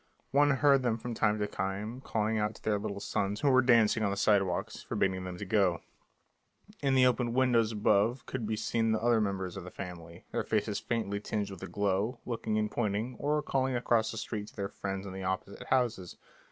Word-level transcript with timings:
One 0.31 0.49
heard 0.49 0.81
them 0.81 0.97
from 0.97 1.13
time 1.13 1.37
to 1.37 1.45
time 1.45 2.01
calling 2.03 2.37
to 2.37 2.63
their 2.63 2.79
little 2.79 2.99
sons, 2.99 3.41
who 3.41 3.51
were 3.51 3.61
dancing 3.61 4.01
on 4.01 4.09
the 4.09 4.17
sidewalks, 4.17 4.81
forbidding 4.81 5.23
them 5.25 5.37
to 5.37 5.45
go; 5.45 5.81
in 6.81 6.95
the 6.95 7.05
open 7.05 7.33
windows 7.35 7.71
above 7.71 8.25
could 8.25 8.47
be 8.47 8.55
seen 8.55 8.93
the 8.93 8.99
other 8.99 9.21
members 9.21 9.57
of 9.57 9.63
the 9.63 9.69
family, 9.69 10.25
their 10.31 10.41
faces 10.43 10.79
faintly 10.79 11.19
tinged 11.19 11.51
with 11.51 11.59
the 11.59 11.67
glow, 11.67 12.19
looking 12.25 12.57
and 12.57 12.71
pointing, 12.71 13.15
or 13.19 13.43
calling 13.43 13.75
across 13.75 14.09
the 14.09 14.17
street 14.17 14.47
to 14.47 14.55
their 14.55 14.69
friends 14.69 15.05
in 15.05 15.13
the 15.13 15.21
opposite 15.21 15.67
houses. 15.67 16.17